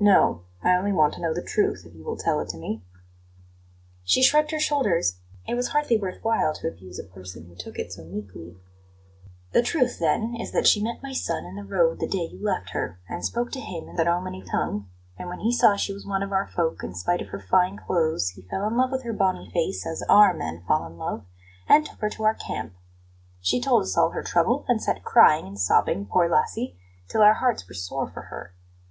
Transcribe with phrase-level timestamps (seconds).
[0.00, 2.82] "No; I only want to know the truth, if you will tell it to me."
[4.02, 7.78] She shrugged her shoulders; it was hardly worth while to abuse a person who took
[7.78, 8.56] it so meekly.
[9.52, 12.42] "The truth, then, is that she met my son in the road the day you
[12.42, 14.88] left her, and spoke to him in the Romany tongue;
[15.18, 17.76] and when he saw she was one of our folk, in spite of her fine
[17.78, 21.26] clothes, he fell in love with her bonny face, as OUR men fall in love,
[21.68, 22.72] and took her to our camp.
[23.42, 27.34] She told us all her trouble, and sat crying and sobbing, poor lassie, till our
[27.34, 28.54] hearts were sore for her.